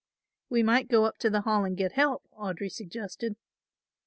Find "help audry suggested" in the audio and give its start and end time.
1.91-3.35